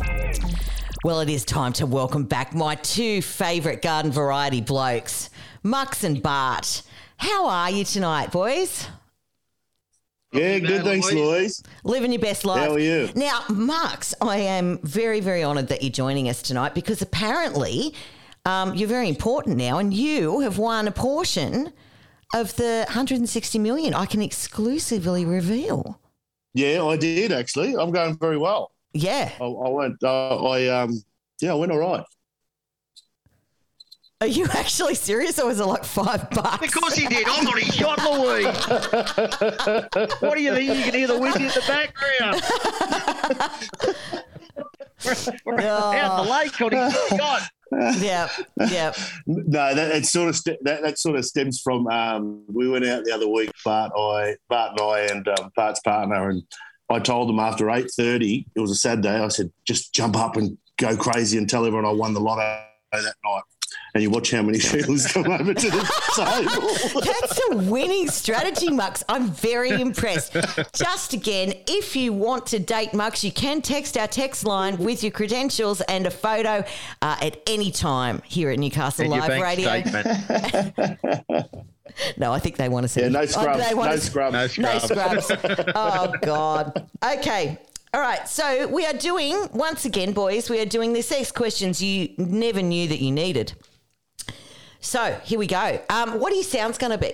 [1.04, 5.30] Well, it is time to welcome back my two favourite garden variety blokes,
[5.64, 6.82] Mux and Bart.
[7.18, 8.88] How are you tonight, boys?
[10.32, 10.84] Yeah, good.
[10.84, 11.62] Thanks, Louise.
[11.84, 12.68] Living your best life.
[12.68, 13.10] How are you?
[13.16, 17.94] Now, Mux, I am very, very honoured that you're joining us tonight because apparently
[18.46, 21.72] um, you're very important now and you have won a portion
[22.34, 26.00] of the 160 million I can exclusively reveal.
[26.54, 27.76] Yeah, I did actually.
[27.76, 28.72] I'm going very well.
[28.94, 29.32] Yeah.
[29.40, 30.04] I, I went.
[30.04, 31.02] Uh, I um.
[31.42, 32.04] Yeah, I went all right.
[34.22, 36.66] Are you actually serious or was it like five bucks?
[36.66, 37.28] Of course he did.
[37.28, 38.46] I'm got a shot, Louise.
[40.22, 40.78] what do you think?
[40.78, 42.42] You can hear the wind in the background.
[45.06, 45.16] We're,
[45.58, 47.42] we're out the lake got his shot.
[48.00, 48.30] Yeah,
[48.70, 48.94] yeah.
[49.26, 51.88] No, that it sort of st- that, that sort of stems from.
[51.88, 55.80] Um, we went out the other week, Bart, I, Bart and I, and um, Bart's
[55.82, 56.44] partner, and
[56.90, 59.18] I told them after eight thirty, it was a sad day.
[59.18, 62.62] I said, just jump up and go crazy and tell everyone I won the lotto
[62.92, 63.44] that night.
[63.94, 65.82] And you watch how many Sheilas come over to the
[66.94, 67.02] table.
[67.02, 69.04] That's a winning strategy, Mux.
[69.08, 70.36] I'm very impressed.
[70.74, 75.04] Just again, if you want to date Mux, you can text our text line with
[75.04, 76.64] your credentials and a photo
[77.04, 79.82] uh, at any time here at Newcastle And your Live bank Radio.
[79.82, 81.50] statement.
[82.18, 83.02] No, I think they want to see.
[83.02, 83.68] Yeah, no oh, scrubs.
[83.70, 84.58] they want no to- scrubs.
[84.58, 85.26] No No scrubs.
[85.28, 85.72] scrubs.
[85.76, 86.90] oh God.
[87.04, 87.60] Okay.
[87.94, 88.28] All right.
[88.28, 90.50] So we are doing once again, boys.
[90.50, 93.54] We are doing the sex questions you never knew that you needed.
[94.80, 95.80] So here we go.
[95.90, 97.14] Um, what are your sounds going to be?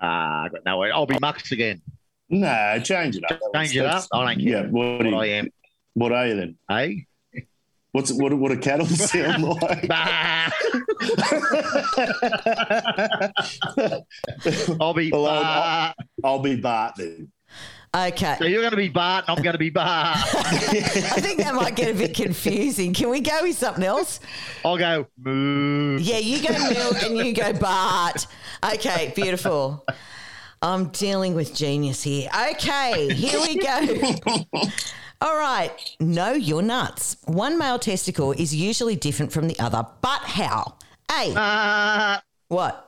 [0.00, 0.90] Ah, I got no way.
[0.90, 1.80] I'll be Mux again.
[2.28, 3.38] No, change it up.
[3.54, 4.04] Change it up.
[4.12, 5.48] I don't care Yeah, what, what are I you, am.
[5.94, 6.56] what are you then?
[6.68, 7.06] Hey?
[7.92, 8.34] What's what?
[8.34, 9.88] What do cattle sound like?
[14.80, 15.96] I'll be Well, I'll- Bart.
[16.24, 17.30] I'll be Bart then.
[17.96, 18.36] Okay.
[18.38, 20.18] So you're going to be Bart and I'm going to be Bart.
[20.34, 22.92] I think that might get a bit confusing.
[22.92, 24.20] Can we go with something else?
[24.66, 25.96] I'll go moo.
[25.98, 28.26] Yeah, you go Milk and you go Bart.
[28.74, 29.86] Okay, beautiful.
[30.60, 32.28] I'm dealing with genius here.
[32.50, 34.44] Okay, here we go.
[35.22, 35.70] All right.
[35.98, 37.16] Know your nuts.
[37.24, 40.76] One male testicle is usually different from the other, but how?
[41.10, 41.32] A.
[41.34, 42.22] Ah.
[42.48, 42.85] What?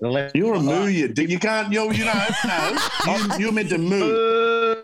[0.00, 0.86] The left- You're a moo.
[0.86, 1.72] You, you can't.
[1.72, 2.26] You, you know.
[2.46, 3.98] No, you, you're meant to moo.
[4.00, 4.76] Moo.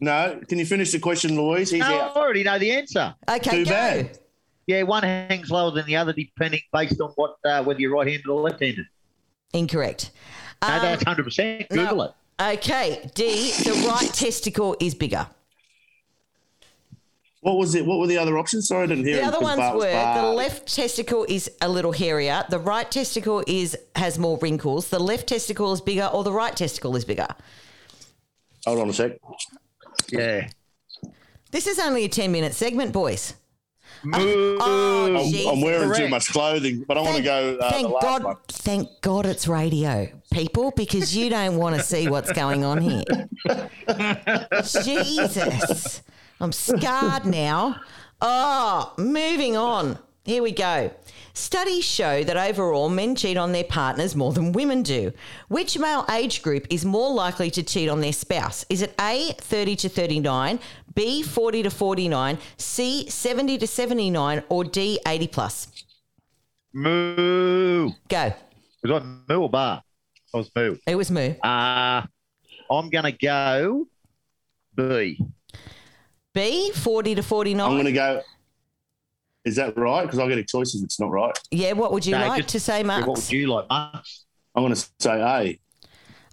[0.00, 0.40] No.
[0.48, 1.70] Can you finish the question, Louise?
[1.70, 2.16] He's No, I out.
[2.16, 3.14] already know the answer.
[3.28, 3.70] Okay, Too go.
[3.70, 4.18] bad.
[4.66, 8.26] Yeah, one hangs lower than the other, depending based on what uh, whether you're right-handed
[8.26, 8.86] or left-handed.
[9.52, 10.10] Incorrect.
[10.62, 11.68] No, Um, that's hundred percent.
[11.68, 12.02] Google no.
[12.04, 12.12] it.
[12.58, 13.52] Okay, D.
[13.62, 15.26] The right testicle is bigger.
[17.44, 17.84] What was it?
[17.84, 18.68] What were the other options?
[18.68, 19.16] Sorry, I didn't hear.
[19.16, 22.42] The it other 'cause ones Bart was were the left testicle is a little hairier,
[22.48, 26.56] the right testicle is has more wrinkles, the left testicle is bigger, or the right
[26.56, 27.28] testicle is bigger.
[28.64, 29.18] Hold on a sec.
[30.10, 30.48] Yeah.
[31.50, 33.34] This is only a ten minute segment, boys.
[34.04, 34.56] Moo.
[34.60, 35.48] Oh, I'm.
[35.48, 37.58] I'm wearing too much clothing, but I want to go.
[37.60, 38.36] Uh, thank the last God, one.
[38.48, 43.04] thank God it's radio, people, because you don't want to see what's going on here.
[44.82, 46.02] Jesus,
[46.40, 47.80] I'm scarred now.
[48.20, 49.98] Oh, moving on.
[50.24, 50.90] Here we go.
[51.34, 55.12] Studies show that overall men cheat on their partners more than women do.
[55.48, 58.64] Which male age group is more likely to cheat on their spouse?
[58.70, 60.60] Is it A, 30 to 39,
[60.94, 65.84] B, 40 to 49, C, 70 to 79, or D, 80 plus?
[66.72, 67.90] Moo.
[68.08, 68.32] Go.
[68.82, 69.82] Was I moo or bar?
[70.32, 70.76] I was moo.
[70.86, 71.34] It was Moo.
[71.42, 72.02] Uh,
[72.70, 73.86] I'm going to go
[74.74, 75.18] B.
[76.34, 77.64] B, 40 to 49.
[77.66, 78.20] I'm going to go.
[79.44, 80.02] Is that right?
[80.02, 81.38] Because I get a choice if it's not right.
[81.50, 83.06] yeah, what would you No, like just- to say, Yeah, Mark?
[83.06, 84.24] what would you like, Mux?
[84.54, 85.58] I'm going to say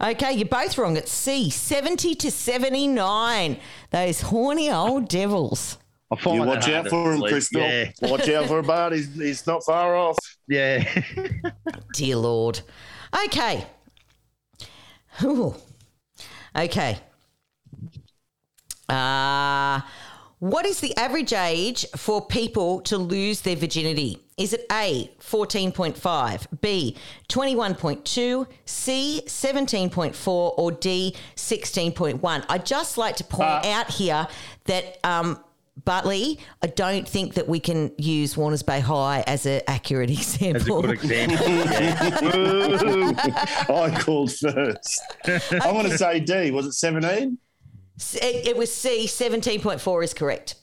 [0.01, 0.11] A.
[0.11, 0.97] Okay, you're both wrong.
[0.97, 3.57] It's C, 70 to 79.
[3.91, 5.77] Those horny old devils.
[6.09, 7.21] I find You that watch out for him.
[7.21, 7.61] Crystal.
[7.61, 7.91] Yeah.
[8.01, 8.91] Watch out for Bart.
[8.93, 10.17] He's, he's not far off.
[10.47, 10.83] Yeah.
[11.93, 12.59] Dear Lord.
[13.27, 13.65] Okay.
[15.23, 15.55] Ooh.
[16.55, 16.97] Okay.
[18.91, 19.81] Uh,
[20.39, 24.17] What is the average age for people to lose their virginity?
[24.37, 26.95] Is it A, 14.5, B,
[27.29, 30.27] 21.2, C, 17.4,
[30.57, 32.43] or D, 16.1?
[32.49, 34.27] I'd just like to point Uh, out here
[34.65, 35.39] that, um,
[35.85, 40.41] Bartley, I don't think that we can use Warners Bay High as an accurate That's
[40.41, 40.81] a example.
[40.81, 41.37] good example.
[43.75, 45.01] I called first.
[45.51, 46.49] I'm going to say D.
[46.49, 47.37] Was it 17?
[48.15, 50.55] It, it was C, 17.4 is correct.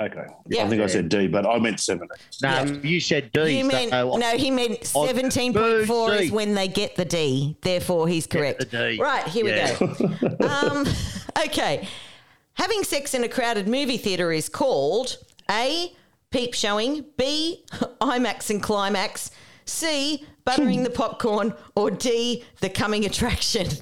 [0.00, 0.24] Okay.
[0.48, 0.64] Yeah.
[0.64, 2.08] I think I said D, but I meant 17.
[2.42, 3.58] No, you said D.
[3.58, 6.24] You meant, so no, he meant Oh, 17.4 C.
[6.24, 7.56] is when they get the D.
[7.62, 8.58] Therefore, he's correct.
[8.58, 8.98] the D.
[9.00, 9.76] Right, here Yeah.
[9.80, 10.36] we go.
[10.48, 10.86] um,
[11.44, 11.86] okay.
[12.54, 15.18] Having sex in a crowded movie theatre is called
[15.50, 15.92] A,
[16.30, 17.64] peep showing, B,
[18.00, 19.30] IMAX and climax,
[19.66, 23.68] C, buttering the popcorn, or D, the coming attraction.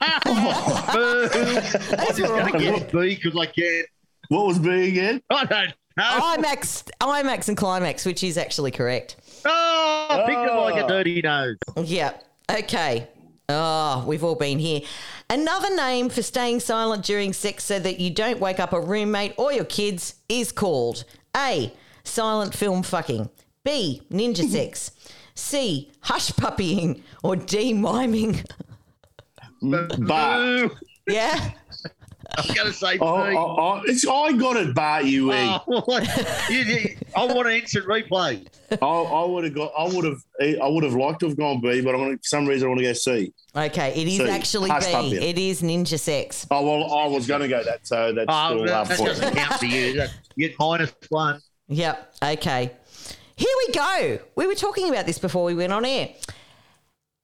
[0.00, 1.28] Boo.
[1.32, 3.86] I'm just going to get B because I can't.
[4.28, 5.22] What was B again?
[5.30, 6.02] I don't know.
[6.04, 9.16] IMAX, IMAX and climax, which is actually correct.
[9.46, 10.88] Oh, I picked it like a oh.
[10.88, 11.56] dirty nose.
[11.82, 12.12] Yeah.
[12.50, 13.08] Okay.
[13.48, 14.80] Oh, we've all been here.
[15.30, 19.34] Another name for staying silent during sex so that you don't wake up a roommate
[19.38, 21.04] or your kids is called
[21.36, 21.72] A.
[22.04, 23.30] Silent film fucking.
[23.64, 24.02] B.
[24.10, 24.90] Ninja sex.
[25.34, 25.92] C.
[26.00, 27.02] Hush puppying.
[27.22, 27.72] Or D.
[27.72, 28.44] Miming.
[29.70, 30.06] Mm-hmm.
[30.06, 30.72] Bart.
[31.08, 31.50] Yeah.
[32.36, 35.36] I was going to say Oh, oh, oh, it's, I got it, Bart, you E.
[35.68, 36.48] Oh, what?
[36.50, 38.46] You- you- I want an instant replay.
[38.82, 39.72] I, I would have got.
[39.78, 40.18] I would have.
[40.60, 42.68] I would have liked to have gone B, but I'm gonna, for some reason I
[42.68, 43.32] want to go C.
[43.56, 43.88] Okay.
[44.02, 44.28] It is C.
[44.28, 44.92] actually Hush B.
[44.92, 45.22] puppying.
[45.22, 46.46] It is ninja sex.
[46.50, 48.98] Oh well, I was going to go that, so that's Oh, still that, half that
[48.98, 49.08] point.
[49.10, 49.94] doesn't count for you.
[49.96, 51.40] That- You get minus one.
[51.68, 52.16] Yep.
[52.22, 52.70] Okay.
[53.36, 54.18] Here we go.
[54.34, 56.10] We were talking about this before we went on air.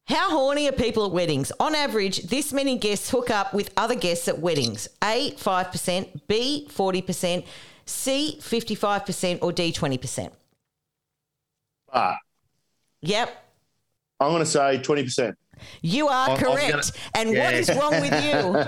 [0.06, 1.52] How horny are people at weddings?
[1.60, 4.88] On average, this many guests hook up with other guests at weddings.
[5.02, 7.46] A, 5%, B, 40%,
[7.86, 10.32] C, 55%, or D, 20%.
[11.92, 12.16] Bart.
[13.02, 13.44] Yep.
[14.20, 15.36] I'm going to say twenty percent.
[15.82, 16.70] You are I'm- I'm correct.
[16.70, 16.82] gonna-
[17.14, 17.50] and what Yeah.
[17.50, 18.64] is wrong with you?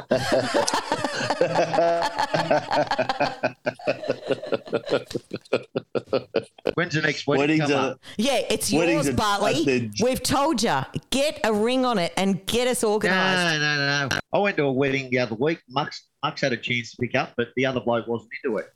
[6.75, 7.91] When's the next wedding Weddings come are.
[7.93, 8.01] up?
[8.17, 9.91] Yeah, it's yours, Bartley.
[10.01, 10.81] are We've told you.
[11.11, 13.61] Get a ring on it and get us organised.
[13.61, 14.19] No, no, no.
[14.33, 15.61] I went to a wedding the other week.
[15.69, 18.67] Mux, Mux had a chance to pick up, but the other bloke wasn't into it.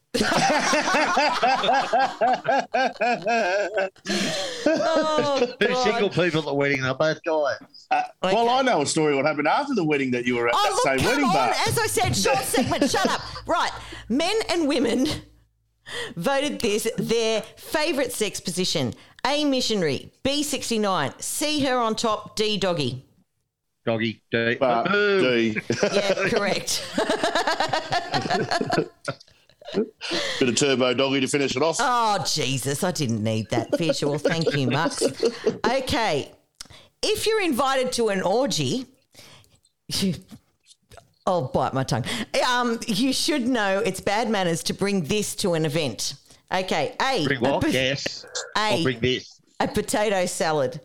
[4.66, 7.86] Oh, Two single people at the wedding, they're both guys.
[7.90, 10.54] Uh, well, I know a story what happened after the wedding that you were at
[10.56, 11.32] Oh, that look, same come wedding, on.
[11.32, 11.68] Bart.
[11.68, 12.90] As I said, short segment.
[12.90, 13.20] Shut up.
[13.46, 13.70] Right.
[14.08, 15.06] Men and women
[16.16, 18.94] voted this their favourite sex position.
[19.26, 20.12] A, missionary.
[20.22, 21.12] B, 69.
[21.18, 22.36] C, her on top.
[22.36, 23.04] D, doggy.
[23.84, 24.22] Doggy.
[24.30, 24.54] D.
[24.56, 25.56] Bart, D.
[25.82, 26.84] Yeah, correct.
[29.74, 31.76] Bit of turbo doggy to finish it off.
[31.78, 32.82] Oh, Jesus.
[32.82, 34.18] I didn't need that visual.
[34.18, 35.02] Thank you, Max.
[35.66, 36.32] Okay.
[37.02, 38.86] If you're invited to an orgy,
[41.26, 42.04] I'll bite my tongue.
[42.48, 46.14] Um, you should know it's bad manners to bring this to an event.
[46.52, 46.96] Okay.
[47.02, 47.24] A.
[47.26, 47.62] Bring what?
[47.62, 48.24] po- Yes.
[48.56, 48.60] A.
[48.60, 49.40] I'll bring this.
[49.60, 50.80] a potato salad.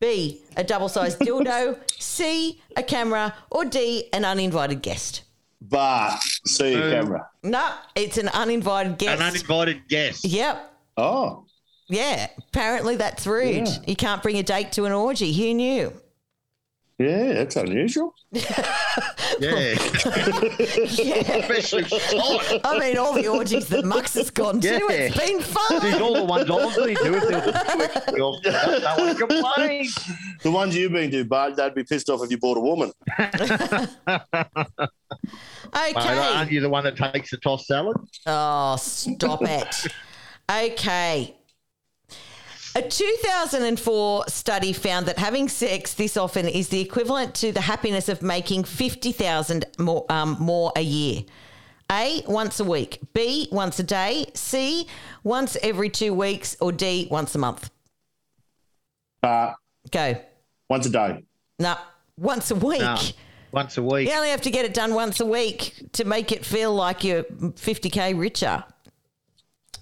[0.00, 0.40] B.
[0.56, 1.76] A double sized dildo.
[1.98, 2.60] C.
[2.76, 3.34] A camera.
[3.50, 4.08] Or D.
[4.12, 5.22] An uninvited guest.
[5.60, 7.28] Bart, see your camera.
[7.42, 9.20] No, it's an uninvited guest.
[9.20, 10.24] An uninvited guest.
[10.24, 10.72] yep.
[10.96, 11.44] Oh,
[11.88, 12.28] Yeah.
[12.48, 13.66] Apparently that's rude.
[13.66, 13.76] Yeah.
[13.86, 15.32] You can't bring a date to an orgy.
[15.32, 15.92] Who knew?
[16.98, 18.14] yeah, that's unusual.
[19.40, 19.76] Yeah.
[19.78, 22.60] Especially shot.
[22.64, 25.80] I mean, all the orgies that Mux has gone to, it's been fun.
[25.80, 27.14] These all the ones I've been to.
[27.14, 28.30] If there was a two extra no
[28.96, 29.88] one complain.
[30.42, 32.90] The ones you've been to, Bart, they'd be pissed off if you bought a woman.
[35.74, 36.18] Mate, Okay.
[36.36, 37.96] aren't you the one that takes the tossed salad?
[38.26, 39.86] Oh, stop it.
[40.50, 41.36] Okay.
[42.74, 48.08] A 2004 study found that having sex this often is the equivalent to the happiness
[48.08, 51.22] of making 50,000 more, um, more a year.
[51.92, 52.98] A, once a week.
[53.12, 54.26] B, once a day.
[54.34, 54.86] C,
[55.22, 56.56] once every two weeks.
[56.60, 57.70] Or D, once a month.
[59.20, 59.56] Bart,
[59.90, 60.16] Go.
[60.70, 61.24] once a day.
[61.58, 61.76] No,
[62.16, 62.80] once a week.
[62.80, 62.96] No.
[63.52, 64.08] Once a week.
[64.08, 67.02] You only have to get it done once a week to make it feel like
[67.04, 68.64] you're 50k richer.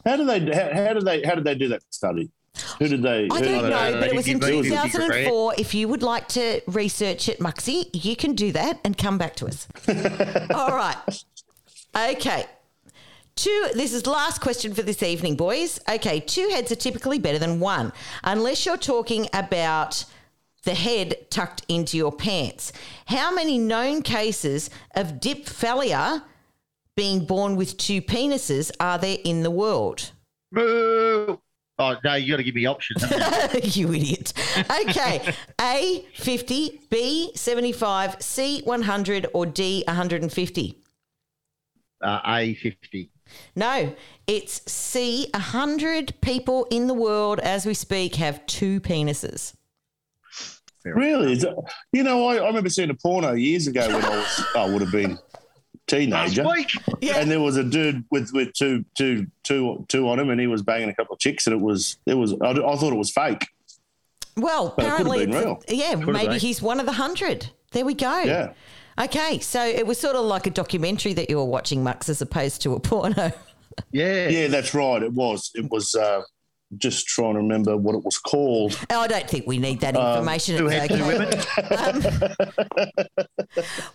[0.05, 0.41] How do they?
[0.41, 1.23] How, how did they?
[1.23, 2.31] How did they do that study?
[2.79, 3.25] Who did they?
[3.25, 4.01] I don't did know, know.
[4.01, 5.55] but it was in Give me 50 2004.
[5.59, 9.37] If you would like to research it, Muxie, you can do that and come back
[9.37, 9.67] to us.
[10.55, 10.97] All right.
[11.95, 12.47] Okay.
[13.35, 15.79] Two, this is last question for this evening, boys.
[15.91, 17.93] Okay, two heads are typically better than one,
[18.25, 20.07] unless you're talking about
[20.67, 22.73] the head tucked into your pants.
[23.07, 26.25] How many known cases of diphallia
[26.97, 30.11] being born with two penises are there in the world?
[30.53, 31.41] Boo.
[31.79, 33.03] Oh no, you got to give me options.
[33.77, 33.93] you?
[33.93, 34.33] idiot.
[34.89, 35.35] Okay.
[35.61, 40.83] A, 50, B, 75, C, 100, or D, 150?
[42.03, 43.11] uh, A fifty.
[43.55, 43.95] No,
[44.27, 49.55] it's C, 100 people in the world as we speak have two penises.
[50.95, 51.33] Really?
[51.33, 51.55] Is it-
[51.93, 54.83] you know, I, I remember seeing a porno years ago when I was, I would
[54.83, 55.19] have been
[55.87, 56.45] teenager.
[57.01, 57.19] Yeah.
[57.19, 60.47] And there was a dude with, with two, two, two, two on him, and he
[60.47, 62.35] was banging a couple of chicks, and it was, it was.
[62.41, 63.47] I, I thought it was fake.
[64.37, 66.39] Well, But it could have apparently, been it's- yeah, maybe been.
[66.39, 67.49] he's one of the hundred.
[67.73, 68.21] There we go.
[68.23, 68.53] Yeah.
[68.99, 72.23] Okay, so it was sort of like a documentary that you were watching, Mux, as
[72.23, 73.33] opposed to a porno.
[73.93, 74.29] Yeah.
[74.29, 75.03] Yeah, that's right.
[75.03, 75.51] It was.
[75.55, 75.95] It was.
[75.95, 76.23] Uh,
[76.79, 78.77] just trying to remember what it was called.
[78.91, 80.67] Oh, I don't think we need that Um, information.
[80.67, 81.07] It's head, okay.
[81.07, 81.31] women.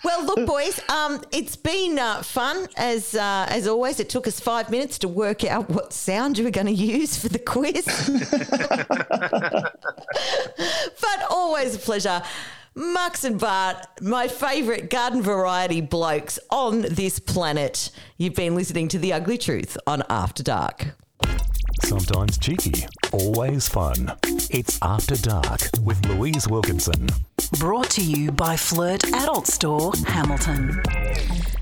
[0.04, 4.00] Well, look, boys, um, it's been uh, fun as uh, as always.
[4.00, 7.18] It took us five minutes to work out what sound you were going to use
[7.18, 7.86] for the quiz,
[11.02, 12.22] but always a pleasure.
[12.74, 17.92] Mux and Bart, my favourite garden variety blokes on this planet.
[18.18, 20.96] You've been listening to The Ugly Truth on After Dark.
[21.92, 24.14] Sometimes cheeky, always fun.
[24.50, 27.06] It's After Dark with Louise Wilkinson.
[27.60, 30.82] Brought to you by Flirt Adult Store, Hamilton.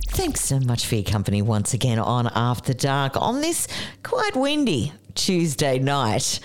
[0.10, 3.68] Thanks so much for your company once again on After Dark on this
[4.04, 6.40] quite windy Tuesday night.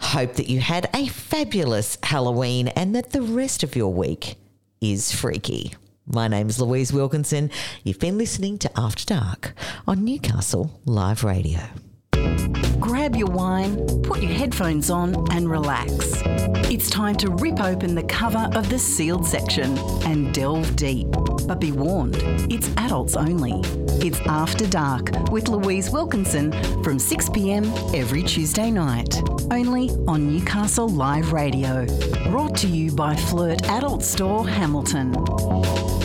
[0.00, 4.36] Hope that you had a fabulous Halloween and that the rest of your week
[4.80, 5.74] is freaky.
[6.06, 7.50] My name's Louise Wilkinson.
[7.84, 9.52] You've been listening to After Dark
[9.86, 11.60] on Newcastle Live Radio.
[12.80, 16.22] Grab your wine, put your headphones on, and relax.
[16.70, 21.08] It's time to rip open the cover of the sealed section and delve deep.
[21.46, 22.16] But be warned,
[22.50, 23.60] it's adults only.
[24.04, 26.52] It's After Dark with Louise Wilkinson
[26.82, 27.64] from 6 pm
[27.94, 29.20] every Tuesday night.
[29.50, 31.86] Only on Newcastle Live Radio.
[32.30, 35.99] Brought to you by Flirt Adult Store Hamilton.